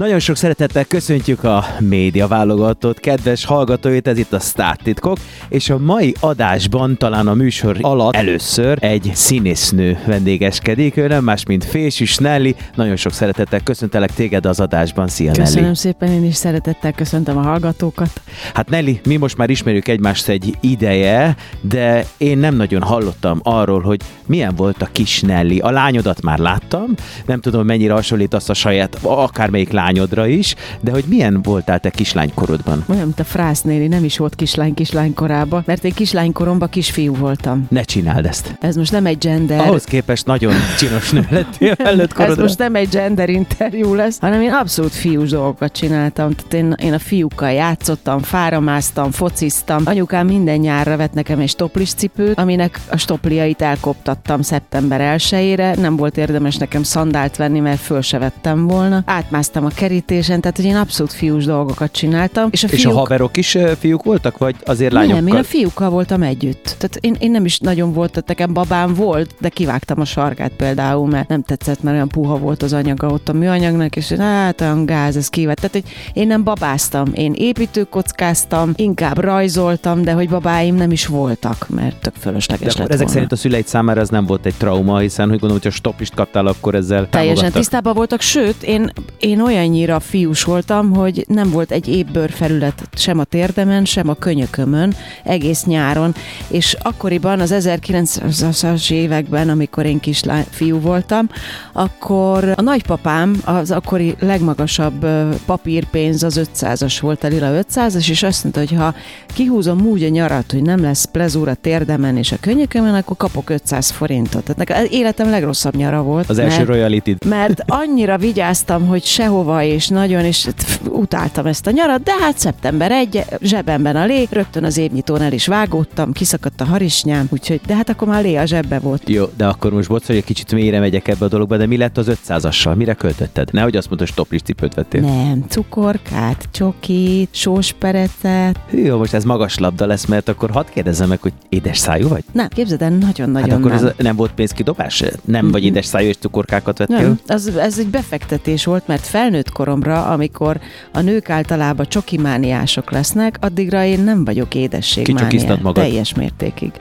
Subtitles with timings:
[0.00, 5.78] Nagyon sok szeretettel köszöntjük a média válogatott kedves hallgatóit, ez itt a Titkok, és a
[5.78, 12.16] mai adásban talán a műsor alatt először egy színésznő vendégeskedik, ő nem más, mint Fésűs
[12.16, 12.54] Nelly.
[12.74, 15.74] Nagyon sok szeretettel köszöntelek téged az adásban, szia Köszönöm Nelly.
[15.74, 18.20] szépen, én is szeretettel köszöntöm a hallgatókat.
[18.54, 23.80] Hát Nelly, mi most már ismerjük egymást egy ideje, de én nem nagyon hallottam arról,
[23.80, 25.58] hogy milyen volt a kis Nelly.
[25.58, 26.94] A lányodat már láttam,
[27.26, 32.84] nem tudom mennyire hasonlítasz a saját, akármelyik lányodra is, de hogy milyen voltál te kislánykorodban?
[32.88, 37.66] Olyan, mint a Frász néni, nem is volt kislány kislánykorában, mert én kislánykoromban kisfiú voltam.
[37.70, 38.56] Ne csináld ezt.
[38.60, 39.60] Ez most nem egy gender.
[39.60, 42.42] Ahhoz képest nagyon csinos nő lettél előtt Ez korodra.
[42.42, 46.30] most nem egy gender interjú lesz, hanem én abszolút fiús dolgokat csináltam.
[46.34, 49.82] Tehát én, én a fiúkkal játszottam, fáramáztam, fociztam.
[49.84, 55.96] Anyukám minden nyárra vett nekem egy stoplis cipőt, aminek a stopliait elkoptattam szeptember 1 Nem
[55.96, 59.02] volt érdemes nekem szandált venni, mert föl se vettem volna.
[59.06, 62.48] Átmásztam a kerítésen, tehát hogy én abszolút fiús dolgokat csináltam.
[62.50, 62.94] És a, És fiúk...
[62.94, 65.20] a haverok is fiúk voltak, vagy azért lányokkal?
[65.20, 66.62] Nem, én a fiúkkal voltam együtt.
[66.78, 70.52] Tehát én, én nem is nagyon volt, tehát nekem babám volt, de kivágtam a sarkát
[70.56, 74.60] például, mert nem tetszett, mert olyan puha volt az anyaga ott a műanyagnak, és hát
[74.60, 75.56] olyan gáz, ez kivett.
[75.56, 81.66] Tehát, hogy én nem babáztam, én építőkockáztam, inkább rajzoltam, de hogy babáim nem is voltak,
[81.68, 83.12] mert tök De fölösleges akkor lett ezek volna.
[83.12, 86.46] szerint a szüleid számára ez nem volt egy trauma, hiszen hogy gondolom, hogyha stopist kaptál,
[86.46, 87.60] akkor ezzel Teljesen támogattak.
[87.60, 93.18] tisztában voltak, sőt, én, én olyannyira fiús voltam, hogy nem volt egy épp bőrfelület sem
[93.18, 94.94] a térdemen, sem a könyökömön,
[95.24, 96.14] egész nyáron,
[96.48, 101.28] és akkoriban, az 1900-as években, amikor én kis fiú voltam,
[101.72, 105.06] akkor a nagypapám, az akkori legmagasabb
[105.46, 108.94] papírpénz az 500-as volt, a lila 500-as, és azt mondta, hogy ha
[109.26, 113.90] kihúzom úgy a nyarat, hogy nem lesz plezúra térdemen és a könyökömön, akkor kapok 500
[113.90, 114.42] forintot.
[114.42, 116.30] Tehát nekem életem legrosszabb nyara volt.
[116.30, 121.66] Az első mert- royalty mert annyira vigyáztam, hogy sehova, és nagyon, és pff, utáltam ezt
[121.66, 126.12] a nyarat, de hát szeptember 1, zsebemben a lé, rögtön az évnyitón el is vágódtam,
[126.12, 129.08] kiszakadt a harisnyám, úgyhogy, de hát akkor már lé a zsebbe volt.
[129.08, 131.76] Jó, de akkor most bocs, hogy egy kicsit mélyre megyek ebbe a dologba, de mi
[131.76, 132.76] lett az 500-assal?
[132.76, 133.52] Mire költötted?
[133.52, 135.00] Nehogy azt mondod, hogy stoplis cipőt vettél.
[135.00, 138.58] Nem, cukorkát, csokit, sósperecet.
[138.70, 142.08] Hű, jó, most ez magas labda lesz, mert akkor hadd kérdezzem meg, hogy édes szájú
[142.08, 142.24] vagy?
[142.32, 143.84] Nem, képzeld el, nagyon-nagyon hát akkor nem.
[143.84, 145.04] ez a, nem volt pénzkidobás?
[145.24, 146.96] Nem vagy édes szájú és cukorkákat vettél?
[146.96, 150.60] Nem, az, ez egy befektetés volt, mert felnőtt koromra, amikor
[150.92, 155.30] a nők általában csokimániások lesznek, addigra én nem vagyok édességmániás.
[155.74, 156.72] Teljes mértékig.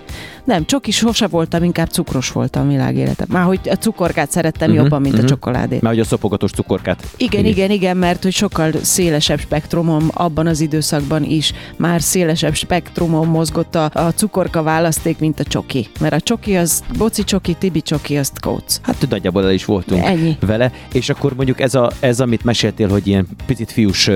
[0.43, 3.27] Nem, csoki sose voltam, inkább cukros voltam világéletem.
[3.29, 5.23] Már hogy a cukorkát szerettem Mhm, jobban, mint mhm.
[5.23, 5.81] a csokoládét.
[5.81, 7.07] Mert hogy a szopogatos cukorkát.
[7.17, 13.27] Igen, igen, igen, mert hogy sokkal szélesebb spektrumom abban az időszakban is már szélesebb spektrumon
[13.27, 15.87] mozgott a, a cukorka választék, mint a csoki.
[15.99, 18.79] Mert a csoki az boci csoki, tibi csoki, azt kóc.
[18.81, 20.37] Hát nagyjából el is voltunk Ennyi.
[20.39, 24.09] vele, és akkor mondjuk ez, a, ez amit meséltél, hogy ilyen picit fiús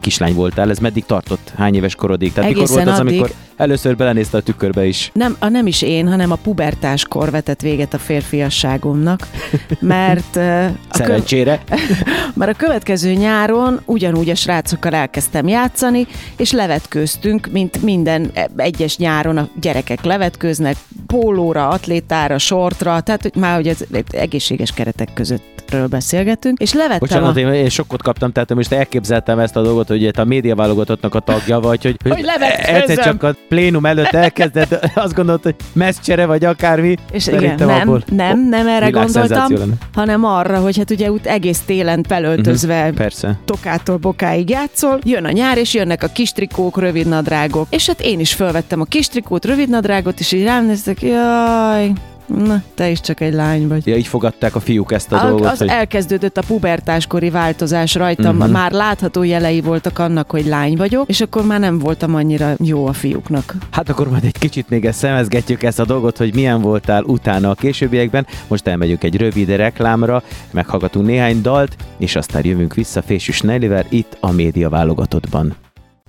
[0.00, 1.52] kislány voltál, ez meddig tartott?
[1.56, 2.32] Hány éves korodig?
[2.32, 3.18] Tehát mikor Egészen volt az, addig.
[3.18, 5.10] amikor először belenézte a tükörbe is?
[5.14, 9.28] Nem, a nem is én, hanem a pubertáskor vetett véget a férfiasságomnak,
[9.80, 11.62] mert, a Szerencsére.
[12.34, 16.06] mert a következő nyáron ugyanúgy a srácokkal elkezdtem játszani,
[16.36, 20.76] és levetkőztünk, mint minden egyes nyáron a gyerekek levetkőznek,
[21.06, 25.12] pólóra, atlétára, sortra, tehát hogy már hogy ez egészséges keretek
[25.68, 27.54] közöttről beszélgetünk, és levettem Bocsánat, a...
[27.54, 31.20] én, sokkot kaptam, tehát most elképzeltem ezt a dolgot, hogy te a média válogatottnak a
[31.20, 32.24] tagja vagy, hogy, Hogy
[32.62, 36.96] egyszer csak a plénum előtt elkezded, azt gondolod, hogy messzcsere vagy akármi.
[37.12, 39.74] És igen, nem, abból nem, nem erre gondoltam, lenne.
[39.94, 43.38] hanem arra, hogy hát ugye úgy egész télen felöltözve Persze.
[43.44, 47.66] tokától bokáig játszol, jön a nyár, és jönnek a kis trikók, rövid nadrágok.
[47.70, 51.92] És hát én is felvettem a kis trikót, rövid nadrágot, és így rám néztek, jaj,
[52.28, 53.86] na, te is csak egy lány vagy.
[53.86, 57.94] Ja, így fogadták a fiúk ezt a, A, dolgot, az hogy elkezdődött a pubertáskori változás
[57.94, 58.50] rajtam, Mhm.
[58.50, 62.86] már látható jelei voltak annak, hogy lány vagyok, és akkor már nem voltam annyira jó
[62.86, 63.54] a fiúknak.
[63.70, 67.50] hát akkor majd egy kicsit még ezt szemezgetjük ezt a dolgot, hogy milyen voltál utána
[67.50, 68.26] a későbbiekben.
[68.48, 74.16] Most elmegyünk egy rövid reklámra, meghallgatunk néhány dalt, és aztán jövünk vissza Fésűs Nellivel itt
[74.20, 75.54] a média válogatottban.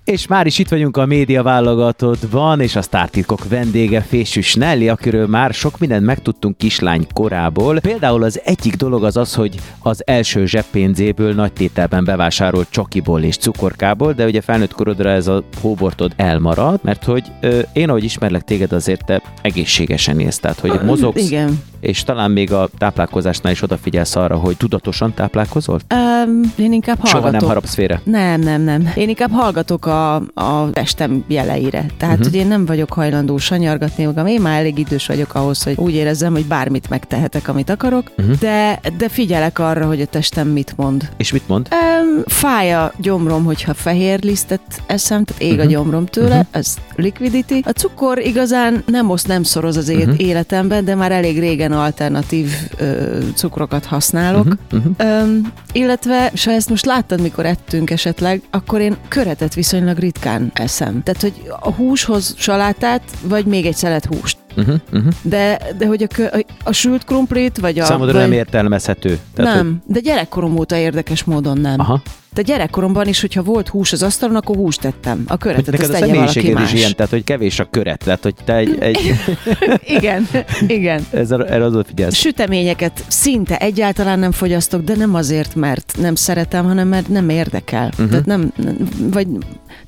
[0.10, 5.28] És már is itt vagyunk a média válogatottban, és a sztártitkok vendége Fésűs Nelly, akiről
[5.28, 7.80] már sok mindent megtudtunk kislány korából.
[7.80, 13.38] Például az egyik dolog az az, hogy az első zseppénzéből nagy tételben bevásárolt csokiból és
[13.38, 18.44] cukorkából, de ugye felnőtt korodra ez a hóbortod elmarad, mert hogy ö, én ahogy ismerlek
[18.44, 21.62] téged azért te egészségesen élsz, tehát hogy mozogsz, Igen.
[21.80, 25.80] És talán még a táplálkozásnál is odafigyelsz arra, hogy tudatosan táplálkozol?
[25.94, 27.22] Um, én inkább hallgatok.
[27.22, 28.02] Soha nem harapsz félre?
[28.04, 28.92] Nem, nem, nem.
[28.96, 31.86] Én inkább hallgatok a, a testem jeleire.
[31.98, 32.32] Tehát, uh-huh.
[32.32, 34.28] hogy én nem vagyok hajlandó sanyargatni magam.
[34.28, 38.36] Én már elég idős vagyok ahhoz, hogy úgy érezzem, hogy bármit megtehetek, amit akarok, uh-huh.
[38.36, 41.10] de, de figyelek arra, hogy a testem mit mond.
[41.18, 41.68] És mit mond?
[41.72, 45.66] Um, fáj a gyomrom, hogyha fehér lisztet eszem, tehát ég uh-huh.
[45.66, 46.46] a gyomrom tőle, uh-huh.
[46.52, 47.62] ez liquidity.
[47.64, 50.14] A cukor igazán nem oszt, nem szoroz az uh-huh.
[50.18, 54.46] életemben, de már elég régen alternatív ö, cukrokat használok.
[54.46, 54.82] Uh-huh.
[54.98, 55.24] Uh-huh.
[55.24, 60.52] Um, illetve, és ha ezt most láttad, mikor ettünk esetleg, akkor én köretet viszonylag ritkán
[60.54, 61.04] eszem.
[61.04, 64.38] Tehát, hogy a húshoz salátát, vagy még egy szelet húst.
[64.58, 65.14] Uh-huh, uh-huh.
[65.22, 67.86] De, de hogy a, a, a sült krumplit, vagy a...
[67.86, 68.22] Számodra vagy...
[68.22, 69.20] nem értelmezhető.
[69.34, 69.94] Tehát, nem, hogy...
[69.94, 71.80] de gyerekkorom óta érdekes módon nem.
[71.80, 72.02] Aha.
[72.40, 75.24] De gyerekkoromban is, hogyha volt hús az asztalon, akkor húst tettem.
[75.28, 78.34] A köretet hogy neked a személyiséged is ilyen, tehát hogy kevés a köret, tehát hogy
[78.46, 78.78] te egy...
[78.80, 79.14] egy...
[79.98, 80.28] igen,
[80.68, 81.06] igen.
[81.12, 82.16] Ez, erre azon figyelsz.
[82.16, 87.90] Süteményeket szinte egyáltalán nem fogyasztok, de nem azért, mert nem szeretem, hanem mert nem érdekel.
[87.92, 88.10] Uh-huh.
[88.10, 88.54] Tehát nem,
[88.98, 89.28] vagy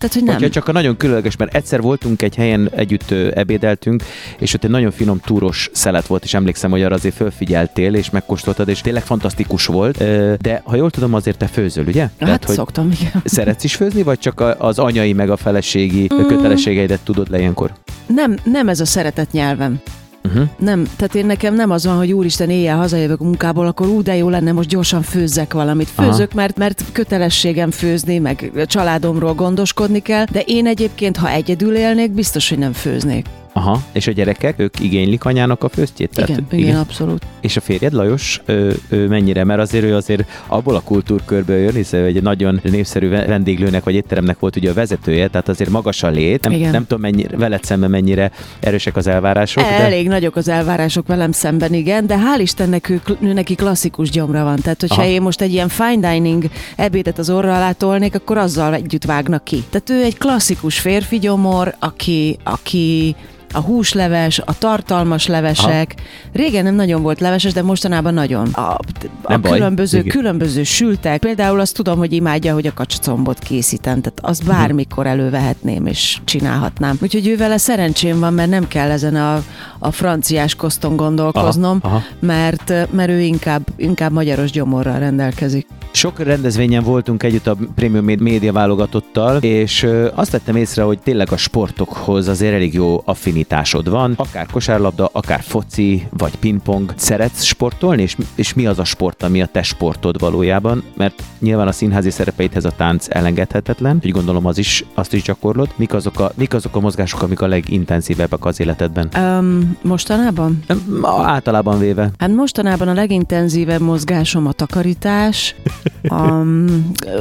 [0.01, 0.33] tehát, hogy nem.
[0.33, 4.03] Hogyha csak a nagyon különleges, mert egyszer voltunk egy helyen, együtt ebédeltünk,
[4.39, 8.09] és ott egy nagyon finom túros szelet volt, és emlékszem, hogy arra azért fölfigyeltél, és
[8.09, 9.97] megkóstoltad, és tényleg fantasztikus volt.
[10.41, 12.09] De ha jól tudom, azért te főzöl, ugye?
[12.19, 13.21] Hát Tehát, hogy szoktam, igen.
[13.37, 16.25] Szeretsz is főzni, vagy csak az anyai meg a feleségi mm.
[16.25, 17.73] kötelességeidet tudod le ilyenkor?
[18.05, 19.81] Nem, nem ez a szeretet nyelvem.
[20.23, 20.43] Uh-huh.
[20.57, 24.01] Nem, tehát én nekem nem az van, hogy úristen éjjel hazajövök a munkából, akkor ú,
[24.01, 25.87] de jó lenne, most gyorsan főzzek valamit.
[25.87, 31.75] Főzök, mert, mert kötelességem főzni, meg a családomról gondoskodni kell, de én egyébként, ha egyedül
[31.75, 33.25] élnék, biztos, hogy nem főznék.
[33.53, 36.11] Aha, és a gyerekek, ők igénylik anyának a főztjét?
[36.13, 37.25] Igen, Tehát, igen, igen, abszolút.
[37.41, 39.43] És a férjed, Lajos, ő, ő mennyire?
[39.43, 44.39] Mert azért ő azért abból a kultúrkörből jön, hiszen egy nagyon népszerű vendéglőnek vagy étteremnek
[44.39, 46.43] volt ugye a vezetője, tehát azért magas a lét.
[46.43, 46.71] Nem, igen.
[46.71, 49.63] nem tudom, mennyire, veled szemben mennyire erősek az elvárások.
[49.63, 49.69] De...
[49.69, 54.55] Elég nagyok az elvárások velem szemben, igen, de hál' Istennek ők, neki klasszikus gyomra van.
[54.55, 55.11] Tehát, hogyha Aha.
[55.11, 56.43] én most egy ilyen fine dining
[56.75, 59.63] ebédet az orra alá tolnék, akkor azzal együtt vágnak ki.
[59.69, 63.15] Tehát ő egy klasszikus férfi gyomor, aki, aki
[63.53, 65.93] a húsleves, a tartalmas levesek.
[65.97, 66.07] Aha.
[66.33, 68.47] Régen nem nagyon volt leveses, de mostanában nagyon.
[68.47, 68.77] A,
[69.21, 70.07] a különböző, baj.
[70.07, 71.19] különböző sültek.
[71.19, 74.51] Például azt tudom, hogy imádja, hogy a kacsacombot készítem, tehát azt mhm.
[74.51, 76.97] bármikor elővehetném és csinálhatnám.
[77.01, 79.43] Úgyhogy ő vele szerencsém van, mert nem kell ezen a,
[79.79, 82.03] a franciás koszton gondolkoznom, aha, aha.
[82.19, 85.67] Mert, mert ő inkább, inkább magyaros gyomorral rendelkezik.
[85.93, 91.37] Sok rendezvényen voltunk együtt a Premium Média válogatottal, és azt vettem észre, hogy tényleg a
[91.37, 96.93] sportokhoz azért elég jó affinitásod van, akár kosárlabda, akár foci, vagy pingpong.
[96.95, 100.83] Szeretsz sportolni, és, és mi az a sport, ami a te sportod valójában?
[100.95, 105.69] Mert nyilván a színházi szerepeidhez a tánc elengedhetetlen, úgy gondolom az is, azt is gyakorlod.
[105.75, 109.09] Mik azok a, mik azok a mozgások, amik a legintenzívebbek az életedben?
[109.17, 110.63] Um, mostanában?
[110.69, 112.11] Um, általában véve.
[112.17, 115.55] Hát mostanában a legintenzívebb mozgásom a takarítás,
[116.03, 116.43] a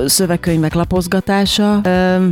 [0.07, 1.77] szövegkönyvek lapozgatása.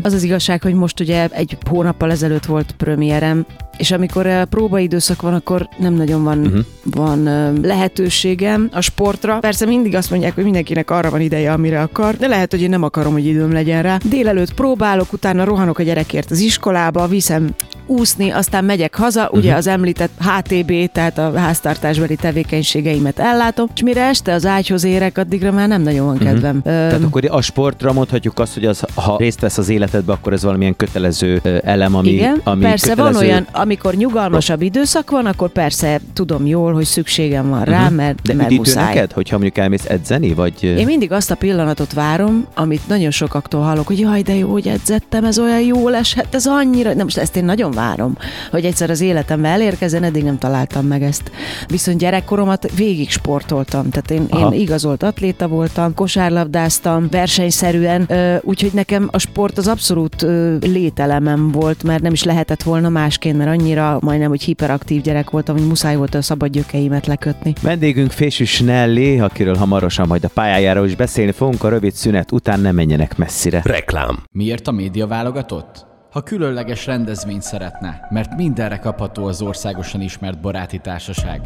[0.03, 3.47] Az az igazság, hogy most ugye egy hónappal ezelőtt volt premierem,
[3.77, 6.61] és amikor próbaidőszak van, akkor nem nagyon van, uh-huh.
[6.85, 7.23] van
[7.63, 9.39] lehetőségem a sportra.
[9.39, 12.71] Persze mindig azt mondják, hogy mindenkinek arra van ideje, amire akar, de lehet, hogy én
[12.71, 13.99] nem akarom, hogy időm legyen rá.
[14.05, 17.55] Délelőtt próbálok, utána rohanok a gyerekért az iskolába, viszem
[17.89, 24.05] úszni, aztán megyek haza, ugye az említett HTB, tehát a háztartásbeli tevékenységeimet ellátom, és mire
[24.07, 26.25] este az ágyhoz érek, addigra már nem nagyon van mhm.
[26.25, 26.57] kedvem.
[26.57, 26.73] Uh-huh.
[26.73, 30.43] Tehát akkor a sportra mondhatjuk azt, hogy az, ha részt vesz az életedbe, akkor ez
[30.43, 33.19] valamilyen kötelező elem, ami, Igen, ami persze kötelező...
[33.19, 37.97] van olyan, amikor nyugalmasabb időszak van, akkor persze tudom jól, hogy szükségem van rá, uh-huh.
[37.97, 38.85] mert, De mert muszáj.
[38.85, 40.63] neked, hogyha mondjuk elmész edzeni, vagy...
[40.63, 44.69] Én mindig azt a pillanatot várom, amit nagyon sokaktól hallok, hogy jaj, de jó, hogy
[44.69, 46.95] edzettem, ez olyan jó esett, ez annyira...
[46.95, 48.17] Nem, most ezt én nagyon várom,
[48.51, 51.31] hogy egyszer az életembe elérkezzen, eddig nem találtam meg ezt.
[51.69, 58.09] Viszont gyerekkoromat végig sportoltam, tehát én, én igazolt atléta voltam, kosárlabdáztam versenyszerűen,
[58.43, 60.27] úgyhogy nekem a sport az abszolút
[60.61, 65.57] lételemem volt, mert nem is lehetett volna másként, mert annyira majdnem, hogy hiperaktív gyerek voltam,
[65.57, 67.53] hogy muszáj volt a szabad gyökeimet lekötni.
[67.63, 72.61] Vendégünk Fésűs Nelly, akiről hamarosan majd a pályájáról is beszélni fogunk, a rövid szünet után
[72.61, 73.61] nem menjenek messzire.
[73.65, 74.23] Reklám.
[74.33, 75.88] Miért a média válogatott?
[76.11, 81.41] Ha különleges rendezvényt szeretne, mert mindenre kapható az országosan ismert baráti társaság.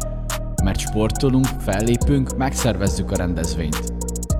[0.63, 3.93] Mert sportolunk, fellépünk, megszervezzük a rendezvényt.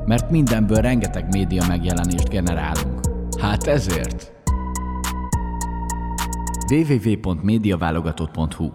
[0.05, 2.99] Mert mindenből rengeteg média megjelenést generálunk.
[3.39, 4.31] Hát ezért
[6.69, 8.71] www.mediaválogatott.hu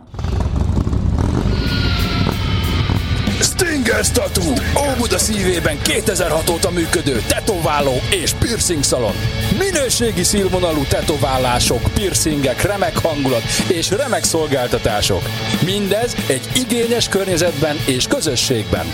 [4.02, 4.05] Stinger!
[4.05, 9.14] Stingers Tattoo, Óbuda szívében 2006 óta működő tetováló és piercing szalon.
[9.59, 15.23] Minőségi színvonalú tetoválások, piercingek, remek hangulat és remek szolgáltatások.
[15.64, 18.87] Mindez egy igényes környezetben és közösségben.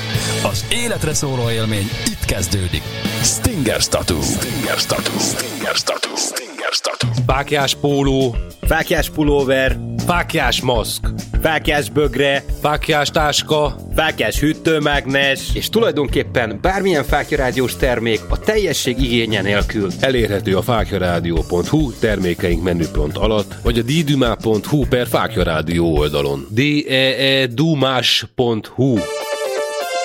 [0.42, 2.82] Az életre szóló élmény itt kezdődik.
[3.23, 4.20] Stingers Tattoo.
[4.23, 5.18] Stingers Tattoo.
[5.18, 6.16] Stingers Tattoo.
[6.16, 7.11] Stingers Tattoo.
[7.26, 11.08] Fákjás póló, Fákjás pulóver, fákjás maszk,
[11.42, 19.90] fákjás bögre, fákjás táska, fákjás hűtőmágnes, és tulajdonképpen bármilyen fákjarádiós termék a teljesség igénye nélkül.
[20.00, 26.46] Elérhető a fákjaradio.hu termékeink menüpont alatt, vagy a ddumá.hu per fákjarádió oldalon.
[26.50, 26.58] d
[26.88, 28.99] e e dumás.hu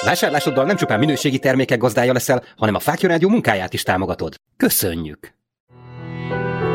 [0.06, 4.36] Vásárlásoddal nem csupán minőségi termékek gazdája leszel, hanem a Fákjarádió munkáját is támogatod.
[4.58, 5.34] Köszönjük!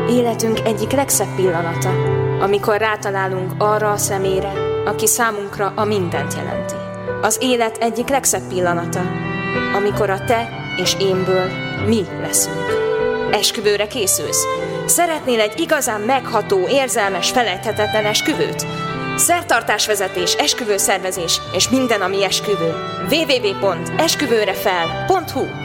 [0.09, 4.51] Életünk egyik legszebb pillanata, amikor rátalálunk arra a személyre,
[4.85, 6.75] aki számunkra a mindent jelenti.
[7.21, 9.01] Az élet egyik legszebb pillanata,
[9.75, 11.49] amikor a te és énből
[11.85, 12.83] mi leszünk.
[13.31, 14.45] Esküvőre készülsz?
[14.85, 18.65] Szeretnél egy igazán megható, érzelmes, felejthetetlen esküvőt?
[19.15, 22.73] Szertartásvezetés, esküvőszervezés és minden, ami esküvő.
[23.09, 25.64] www.esküvőrefel.hu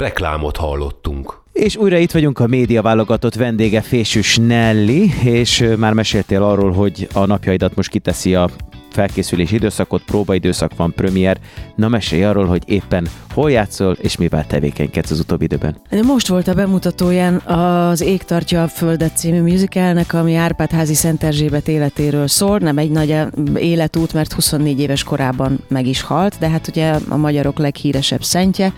[0.00, 1.42] Reklámot hallottunk.
[1.52, 7.08] És újra itt vagyunk a média válogatott vendége Fésűs Nelly, és már meséltél arról, hogy
[7.12, 8.50] a napjaidat most kiteszi a
[8.90, 11.38] felkészülés időszakot, próbaidőszak van, premier.
[11.76, 15.76] Na mesélj arról, hogy éppen hol játszol, és mivel tevékenykedsz az utóbbi időben.
[16.02, 21.68] Most volt a bemutatóján az Ég tartja a Földet című musicalnek, ami Árpádházi Szent Erzsébet
[21.68, 22.58] életéről szól.
[22.58, 23.16] Nem egy nagy
[23.54, 28.72] életút, mert 24 éves korában meg is halt, de hát ugye a magyarok leghíresebb szentje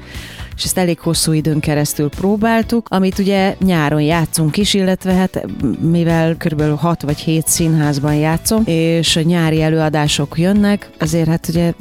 [0.59, 5.47] és ezt elég hosszú időn keresztül próbáltuk, amit ugye nyáron játszunk is, illetve hát
[5.81, 6.79] mivel kb.
[6.79, 11.73] 6 vagy 7 színházban játszom, és a nyári előadások jönnek, azért hát ugye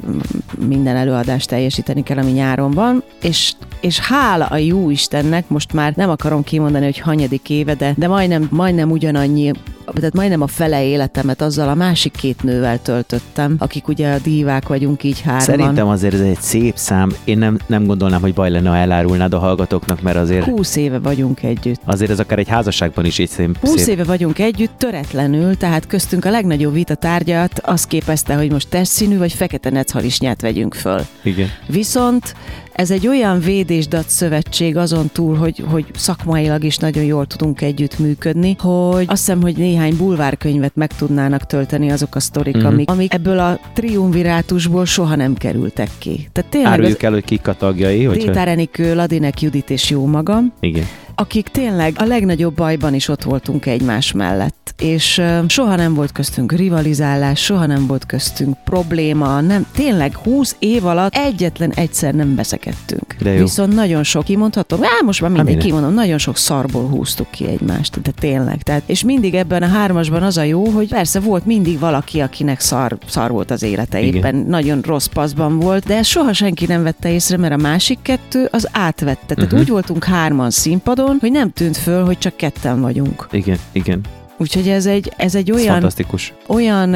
[0.66, 5.92] minden előadást teljesíteni kell, ami nyáron van, és és hála a jó Istennek, most már
[5.96, 9.52] nem akarom kimondani, hogy hanyadik éve, de, de majdnem, majdnem ugyanannyi,
[9.94, 14.68] tehát majdnem a fele életemet azzal a másik két nővel töltöttem, akik ugye a dívák
[14.68, 15.40] vagyunk így hárman.
[15.40, 17.12] Szerintem azért ez egy szép szám.
[17.24, 20.44] Én nem, nem gondolnám, hogy baj lenne, ha elárulnád a hallgatóknak, mert azért...
[20.44, 21.80] 20 éve vagyunk együtt.
[21.84, 23.58] Azért ez akár egy házasságban is így szép.
[23.60, 23.94] 20 szép.
[23.94, 29.18] éve vagyunk együtt, töretlenül, tehát köztünk a legnagyobb vita tárgyat az képezte, hogy most testszínű
[29.18, 31.00] vagy fekete necharisnyát vegyünk föl.
[31.22, 31.48] Igen.
[31.66, 32.34] Viszont
[32.78, 37.98] ez egy olyan védésdat szövetség azon túl, hogy, hogy szakmailag is nagyon jól tudunk együtt
[37.98, 42.62] működni, hogy azt hiszem, hogy néhány bulvárkönyvet meg tudnának tölteni azok a sztorik, Mhm.
[42.64, 42.74] uh-huh.
[42.74, 46.28] amik, amik ebből a triumvirátusból soha nem kerültek ki.
[46.32, 48.26] Tehát tényleg az Áruljuk el, hogy kik a tagjai, hogyha...
[48.26, 50.84] Rétár Enikő, Ladinek Judit és jó magam, Igen.
[51.20, 54.74] Akik tényleg a legnagyobb bajban is ott voltunk egymás mellett.
[54.78, 60.86] És soha nem volt köztünk rivalizálás, soha nem volt köztünk probléma, nem, tényleg 20 év
[60.86, 63.14] alatt egyetlen egyszer nem veszekedtünk.
[63.20, 63.42] De jó.
[63.42, 65.66] Viszont nagyon sok, kimondhatom, á, most már mindegy, minek?
[65.66, 68.62] kimondom, nagyon sok szarból húztuk ki egymást, de tényleg.
[68.62, 72.60] Tehát, és mindig ebben a hármasban az a jó, hogy persze volt mindig valaki, akinek
[72.60, 74.14] szar, szar volt az élete, Igen.
[74.14, 78.48] éppen nagyon rossz paszban volt, de soha senki nem vette észre, mert a másik kettő
[78.50, 79.34] az átvette.
[79.34, 79.60] Tehát uh-huh.
[79.60, 83.28] úgy voltunk hárman színpadon, hogy nem tűnt föl, hogy csak ketten vagyunk.
[83.30, 84.00] Igen, igen.
[84.36, 86.32] Úgyhogy ez egy, ez egy Ez olyan, fantasztikus.
[86.46, 86.94] olyan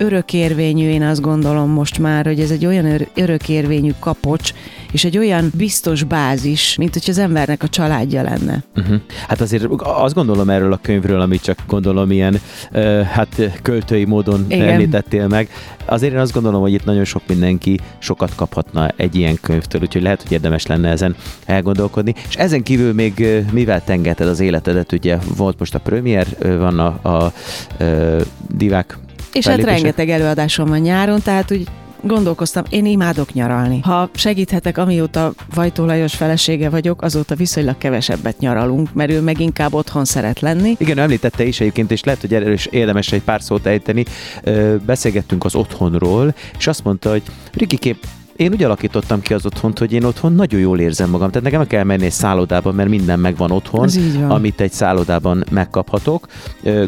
[0.00, 4.52] örökérvényű, én azt gondolom most már, hogy ez egy olyan ör- örökérvényű kapocs,
[4.92, 8.62] és egy olyan biztos bázis, mint hogy az embernek a családja lenne.
[8.76, 9.00] Uh-huh.
[9.28, 12.40] Hát azért azt gondolom erről a könyvről, amit csak gondolom ilyen
[12.72, 14.68] uh, hát költői módon Igen.
[14.68, 15.48] említettél meg.
[15.84, 20.02] Azért én azt gondolom, hogy itt nagyon sok mindenki sokat kaphatna egy ilyen könyvtől, úgyhogy
[20.02, 22.14] lehet, hogy érdemes lenne ezen elgondolkodni.
[22.28, 24.92] És ezen kívül még mivel tengeted az életedet?
[24.92, 26.26] Ugye volt most a premier,
[26.58, 27.32] van a, a
[27.80, 28.20] uh,
[28.56, 28.98] divák
[29.32, 31.66] És hát rengeteg előadásom van nyáron, tehát úgy
[32.02, 33.80] gondolkoztam, én imádok nyaralni.
[33.80, 39.74] Ha segíthetek, amióta Vajtó Lajos felesége vagyok, azóta viszonylag kevesebbet nyaralunk, mert ő meg inkább
[39.74, 40.74] otthon szeret lenni.
[40.78, 44.04] Igen, említette is egyébként, és lehet, hogy erről is érdemes egy pár szót ejteni.
[44.86, 47.22] Beszélgettünk az otthonról, és azt mondta, hogy
[47.52, 48.06] Rikikép,
[48.36, 51.30] én úgy alakítottam ki az otthont, hogy én otthon nagyon jól érzem magam.
[51.30, 54.30] Tehát nekem kell menni egy szállodába, mert minden megvan otthon, van.
[54.30, 56.26] amit egy szállodában megkaphatok.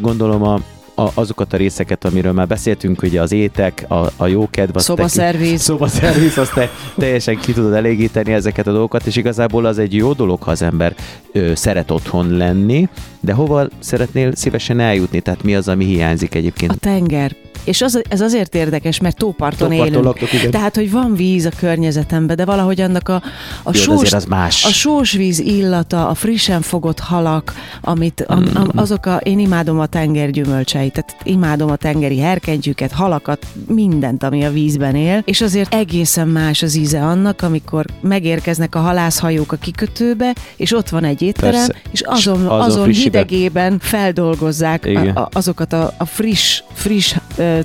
[0.01, 0.61] Gondolom a
[0.95, 5.61] a, azokat a részeket, amiről már beszéltünk, ugye az étek, a, a jókedv, Szobaszerviz.
[5.61, 10.13] szobaszerviz, azt te teljesen ki tudod elégíteni ezeket a dolgokat, és igazából az egy jó
[10.13, 10.95] dolog, ha az ember
[11.33, 12.89] ö, szeret otthon lenni,
[13.21, 15.21] de hova szeretnél szívesen eljutni?
[15.21, 16.73] Tehát mi az, ami hiányzik egyébként?
[16.73, 17.37] A tenger.
[17.65, 20.05] És az, ez azért érdekes, mert tóparton, Tóparton élünk.
[20.05, 20.51] laktok, igen.
[20.51, 23.23] Tehát, hogy van víz a környezetemben, de valahogy annak a,
[23.63, 24.65] a, Jó, sós, az más.
[24.65, 29.87] a sósvíz illata, a frissen fogott halak, amit am, am, azok a, én imádom a
[29.87, 35.75] tenger gyümölcseit, tehát imádom a tengeri herkentyűket, halakat, mindent, ami a vízben él, és azért
[35.75, 41.23] egészen más az íze annak, amikor megérkeznek a halászhajók a kikötőbe, és ott van egy
[41.23, 41.75] étterem, Persze.
[41.91, 47.15] és azon, azon azon hidegében feldolgozzák a, a, azokat a, a friss, friss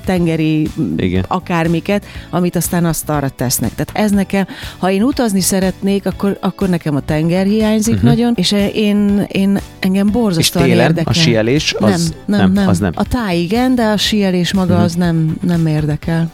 [0.04, 1.24] tengeri Igen.
[1.28, 3.70] akármiket, amit aztán azt arra tesznek.
[3.74, 4.46] Tehát ez nekem,
[4.78, 8.10] ha én utazni szeretnék, akkor, akkor nekem a tenger hiányzik uh-huh.
[8.10, 11.12] nagyon, és én, én engem És borzasztóan télen érdekel.
[11.12, 12.92] a síelés, az nem, nem, nem, az nem.
[12.94, 14.84] A táj igen, de a síelés maga uh-huh.
[14.84, 16.30] az nem, nem érdekel.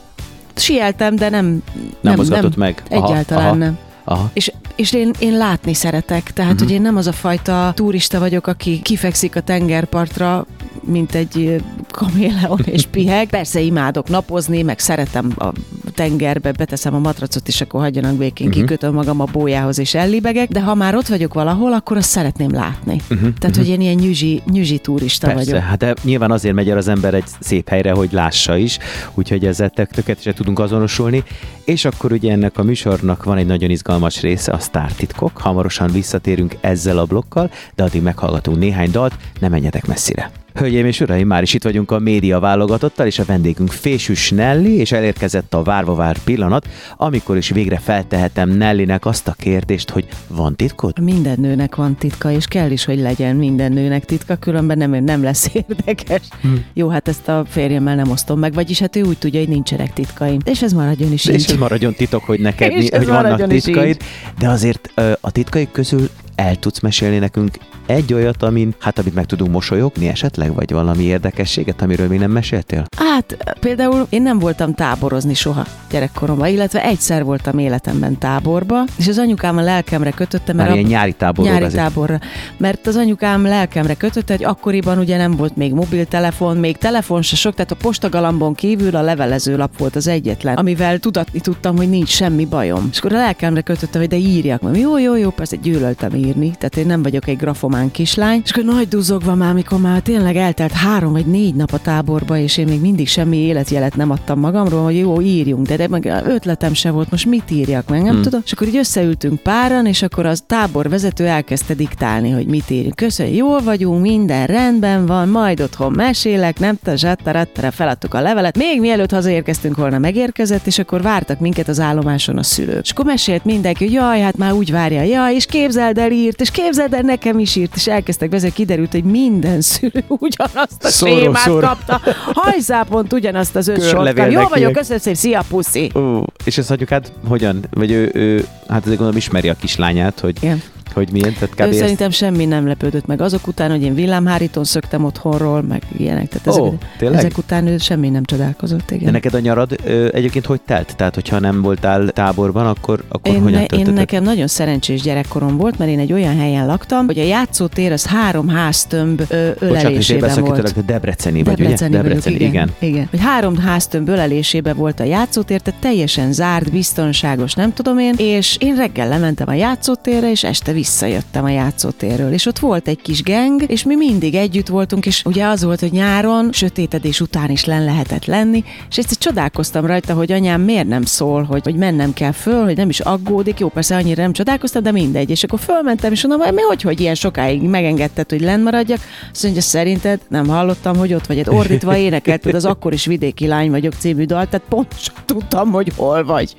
[0.55, 1.63] Sieltem, de nem,
[2.01, 2.83] Nem mozgatott meg.
[2.91, 3.55] Aha, Egyáltalán aha.
[3.55, 3.79] nem.
[4.05, 4.31] Aha.
[4.33, 6.67] És, és én, én látni szeretek, tehát uh-huh.
[6.67, 10.47] hogy én nem az a fajta turista vagyok, aki kifekszik a tengerpartra,
[10.83, 11.63] mint egy
[11.95, 13.29] kaméleon és piheg.
[13.29, 15.49] Persze imádok napozni, meg szeretem a
[15.95, 18.57] tengerbe, beteszem a matracot, és akkor hagyjanak békén, Mhm.
[18.57, 18.69] uh-huh.
[18.69, 22.51] kikötöm magam a bójához és ellibegek, de ha már ott vagyok valahol, akkor azt szeretném
[22.53, 23.01] látni.
[23.11, 23.29] Uh-huh.
[23.39, 25.63] Tehát, hogy én ilyen nyüzsi, nyüzsi turista Persze, vagyok.
[25.67, 28.79] hát de nyilván azért megy el az ember egy szép helyre, hogy lássa is,
[29.15, 31.23] úgyhogy ezzel tök- tökéletesen tudunk azonosulni.
[31.65, 35.39] És akkor ugye ennek a műsornak van egy nagyon izgalmas része, a sztártitkok.
[35.39, 40.31] Hamarosan visszatérünk ezzel a blokkal, de addig meghallgatunk néhány dalt, ne menjetek messzire.
[40.55, 44.77] Hölgyeim és uraim, már is itt vagyunk a média válogatottal, és a vendégünk Fésűs Nelly,
[44.77, 50.09] és elérkezett a várva vár pillanat, amikor is végre feltehetem Nellinek azt a kérdést, hogy
[50.29, 51.01] van titkod?
[51.01, 55.23] Minden nőnek van titka, és kell is, hogy legyen minden nőnek titka, különben nem, nem
[55.23, 56.23] lesz érdekes.
[56.41, 56.49] Hm.
[56.73, 59.93] Jó, hát ezt a férjemmel nem osztom meg, vagyis hát ő úgy tudja, hogy nincsenek
[59.93, 60.39] titkaim.
[60.45, 61.54] És ez maradjon is És így.
[61.59, 64.03] Maradjon titok, hogy neked És hogy vannak is titkaid,
[64.39, 69.25] de azért a titkaik közül el tudsz mesélni nekünk egy olyat, amin, hát amit meg
[69.27, 72.85] tudunk mosolyogni esetleg, vagy valami érdekességet, amiről még nem meséltél?
[72.97, 79.19] Hát például én nem voltam táborozni soha gyerekkoromban, illetve egyszer voltam életemben táborba, és az
[79.19, 81.83] anyukám a lelkemre kötötte, mert Már ilyen nyári táborok nyári azért.
[81.83, 82.21] táborra.
[82.57, 87.37] Mert az anyukám lelkemre kötötte, hogy akkoriban ugye nem volt még mobiltelefon, még telefon se
[87.37, 92.09] sok, tehát a postagalambon kívül a levelezőlap volt az egyetlen, amivel tudatni tudtam, hogy nincs
[92.09, 92.89] semmi bajom.
[92.91, 94.61] És akkor a lelkemre kötötte, hogy de írjak.
[94.61, 98.41] Mondom, jó, jó, jó, persze gyűlöltem írni, tehát én nem vagyok egy grafomán kislány.
[98.45, 102.39] És akkor nagy duzzogva már, mikor már tényleg eltelt három vagy négy nap a táborba,
[102.39, 106.23] és én még mindig semmi életjelet nem adtam magamról, hogy jó, írjunk, de, de meg
[106.27, 108.23] ötletem se volt, most mit írjak meg, nem Hmm.
[108.23, 108.41] tudom.
[108.45, 112.95] És akkor így összeültünk páran, és akkor az táborvezető elkezdte diktálni, hogy mit írjunk.
[112.97, 118.57] Köszönjük, jól vagyunk, minden rendben van, majd otthon mesélek, nem te zsattarattara, feladtuk a levelet.
[118.59, 122.83] Még mielőtt hazaérkeztünk volna, megérkezett, és akkor vártak minket az állomáson a szülők.
[122.85, 126.41] És akkor mesélt mindenki, hogy jaj, hát már úgy várja, jaj, és képzeld el írt,
[126.41, 130.89] és képzeld el nekem is írt, és elkezdtek vezetni, kiderült, hogy minden szülő ugyanazt a
[130.89, 131.67] Szóró, sémát szóró.
[131.67, 132.01] kapta.
[132.35, 134.31] Hajszápont ugyanazt az öt kap.
[134.31, 135.91] Jó vagyok, köszönöm szépen, szia puszi!
[135.95, 137.65] Ó, és ezt hagyjuk hát hogyan?
[137.71, 138.37] Vagy ő, ő
[138.69, 140.63] hát azért gondolom ismeri a kislányát, hogy, Igen.
[140.95, 141.61] Hogy milyen, tehát kb.
[141.61, 145.83] Ő ezt- szerintem semmi nem lepődött meg azok után, hogy én villámhárítón szöktem otthonról, meg
[145.97, 146.29] ilyenek.
[146.29, 147.19] Tehát ezek, Ó, tényleg?
[147.19, 148.91] ezek után ő semmi nem csodálkozott.
[148.91, 149.05] Igen.
[149.05, 150.97] De neked a nyarad ö, egyébként hogy telt?
[150.97, 155.57] Tehát, hogyha nem voltál táborban, akkor, akkor Én, hogyan ne, én nekem nagyon szerencsés gyerekkorom
[155.57, 159.63] volt, mert én egy olyan helyen laktam, hogy a játszótér az három háztömb ö, Bocsánat,
[159.63, 160.85] ölelésében volt.
[160.85, 162.03] Debreceni vagy, Debreceni ugye?
[162.09, 162.41] vagyok, igen.
[162.49, 162.71] igen.
[162.79, 163.07] igen.
[163.11, 168.57] Hogy három háztömb ölelésébe volt a játszótér, tehát teljesen zárt, biztonságos, nem tudom én, és
[168.61, 173.23] én reggel lementem a játszótérre, és este visszajöttem a játszótérről, és ott volt egy kis
[173.23, 177.65] geng, és mi mindig együtt voltunk, és ugye az volt, hogy nyáron, sötétedés után is
[177.65, 182.13] len lehetett lenni, és ezt csodálkoztam rajta, hogy anyám miért nem szól, hogy, hogy mennem
[182.13, 185.59] kell föl, hogy nem is aggódik, jó, persze annyira nem csodálkoztam, de mindegy, és akkor
[185.59, 189.01] fölmentem, és mondom, mi hogy, hogy ilyen sokáig megengedted, hogy len maradjak,
[189.33, 193.47] azt mondja, szerinted nem hallottam, hogy ott vagy, hát ordítva énekelted az Akkor is vidéki
[193.47, 196.57] lány vagyok című dal, tehát pontosan tudtam, hogy hol vagy.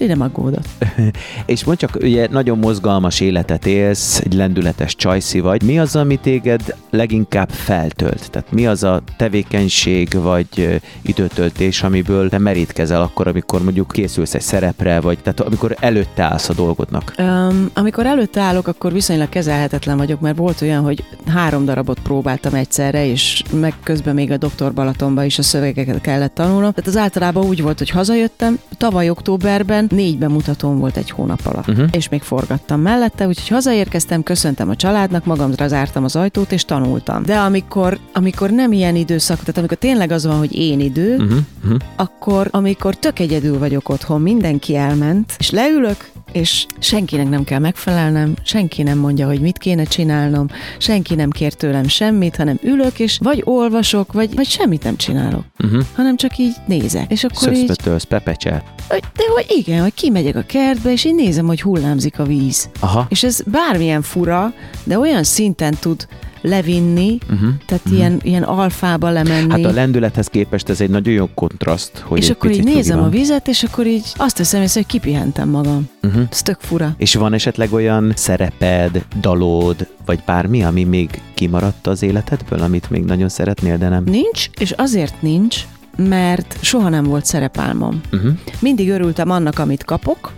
[0.00, 0.68] Úgyhogy nem aggódott.
[1.46, 5.62] És mondd csak, ugye nagyon mozgalmas életet élsz, egy lendületes csajszi vagy.
[5.62, 8.30] Mi az, ami téged leginkább feltölt?
[8.30, 14.40] Tehát mi az a tevékenység vagy időtöltés, amiből te merítkezel akkor, amikor mondjuk készülsz egy
[14.40, 17.14] szerepre, vagy tehát amikor előtte állsz a dolgodnak?
[17.18, 22.54] Um, amikor előtte állok, akkor viszonylag kezelhetetlen vagyok, mert volt olyan, hogy három darabot próbáltam
[22.54, 26.72] egyszerre, és meg közben még a doktor Balatonba is a szövegeket kellett tanulnom.
[26.72, 31.68] Tehát az általában úgy volt, hogy hazajöttem, tavaly októberben négy bemutatóm volt egy hónap alatt,
[31.68, 31.88] uh-huh.
[31.92, 36.64] és még forgattam mellette, úgyhogy Úgyhogy hazaérkeztem, köszöntem a családnak, magamra zártam az ajtót, és
[36.64, 37.22] tanultam.
[37.22, 41.38] De amikor, amikor nem ilyen időszak, tehát amikor tényleg az van, hogy én idő, Uh-huh,
[41.64, 41.78] uh-huh.
[41.96, 48.34] akkor amikor tök egyedül vagyok otthon, mindenki elment, és leülök, és senkinek nem kell megfelelnem,
[48.42, 50.46] senki nem mondja, hogy mit kéne csinálnom,
[50.78, 55.44] senki nem kér tőlem semmit, hanem ülök, és vagy olvasok, vagy, vagy semmit nem csinálok,
[55.64, 55.82] Uh-huh.
[55.94, 57.10] hanem csak így nézek.
[57.10, 58.62] És akkor így, Szöszpötölsz, pepecsel.
[58.88, 62.68] hogy- de hogy igen, hogy kimegyek a kertbe, és így nézem, hogy hullámzik a víz.
[62.80, 63.06] Aha.
[63.08, 64.52] És ez bármilyen fura,
[64.84, 66.06] de olyan szinten tud
[66.40, 67.48] levinni, Uh-huh.
[67.66, 69.50] tehát ilyen, ilyen alfába lemenni.
[69.50, 73.08] Hát a lendülethez képest ez egy nagyon jó kontraszt, hogy és akkor így nézem nyugi
[73.08, 73.10] a van.
[73.10, 75.88] vizet, és akkor így azt veszem észre, hogy kipihentem magam.
[76.02, 76.22] Uh-huh.
[76.30, 76.94] Ez tök fura.
[76.96, 83.04] És van esetleg olyan szereped, dalod, vagy bármi, ami még kimaradt az életedből, amit még
[83.04, 84.02] nagyon szeretnél, de nem?
[84.04, 85.56] Nincs, és azért nincs,
[85.96, 88.00] mert soha nem volt szerepálmom.
[88.12, 88.32] Uh-huh.
[88.60, 90.32] Mindig örültem annak, amit kapok,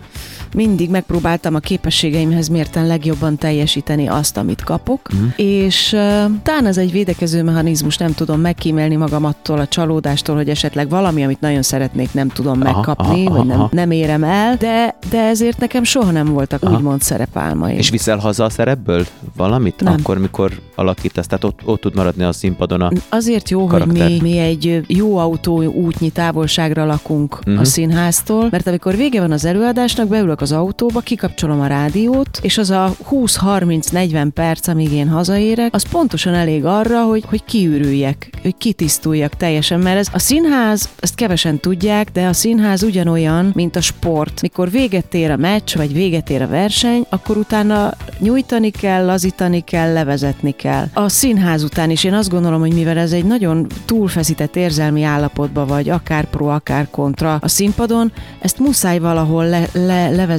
[0.53, 5.23] mindig megpróbáltam a képességeimhez mérten legjobban teljesíteni azt, amit kapok, Mhm.
[5.35, 5.99] és uh,
[6.43, 11.23] talán ez egy védekező mechanizmus, nem tudom megkímélni magam attól a csalódástól, hogy esetleg valami,
[11.23, 13.69] amit nagyon szeretnék, nem tudom Aha, megkapni, aha, vagy nem, aha.
[13.71, 16.75] nem érem el, de, de ezért nekem soha nem voltak Aha.
[16.75, 17.77] úgymond szerepálmaim.
[17.77, 19.05] És viszel haza a szerepből
[19.37, 19.81] valamit?
[19.81, 19.93] Nem.
[19.99, 22.89] Akkor, mikor alakítasz, tehát ott, ott tud maradni a színpadon a...
[23.09, 24.01] Azért jó, karakter.
[24.11, 27.39] hogy mi, mi egy jó autó útnyi távolságra lakunk Mhm.
[27.49, 27.61] uh-huh.
[27.61, 32.57] a színháztól, mert amikor vége van az előadásnak, beülök az autóba, kikapcsolom a rádiót, és
[32.57, 38.57] az a 20-30-40 perc, amíg én hazaérek, az pontosan elég arra, hogy, hogy kiürüljek, hogy
[38.57, 43.81] kitisztuljak teljesen, mert ez a színház, ezt kevesen tudják, de a színház ugyanolyan, mint a
[43.81, 44.41] sport.
[44.41, 49.61] Mikor véget ér a meccs, vagy véget ér a verseny, akkor utána nyújtani kell, lazítani
[49.61, 50.85] kell, levezetni kell.
[50.93, 55.65] A színház után is én azt gondolom, hogy mivel ez egy nagyon túlfeszített érzelmi állapotba
[55.65, 60.32] vagy, akár pro, akár kontra a színpadon, ezt muszáj valahol le, le, levezetni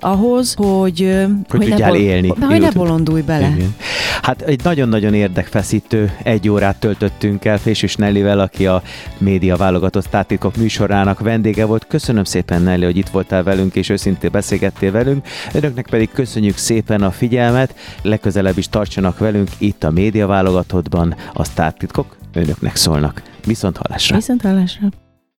[0.00, 2.28] ahhoz, hogy, ö, Hogy ne tudjál élni.
[2.28, 3.52] Hogy ne bolondulj bele.
[3.56, 3.74] Igen.
[4.22, 8.82] Hát egy nagyon-nagyon érdekfeszítő egy órát töltöttünk el Fésűs Nellivel, aki a
[9.18, 11.86] média válogatott tátitkok műsorának vendége volt.
[11.86, 15.26] Köszönöm szépen Nelly, hogy itt voltál velünk, és őszintén beszélgettél velünk.
[15.52, 21.52] Önöknek pedig köszönjük szépen a figyelmet, legközelebb is tartsanak velünk itt a média válogatottban, a
[21.54, 23.22] tátitkok önöknek szólnak.
[23.46, 24.16] Viszont hallásra!
[24.16, 24.88] Viszont hallásra.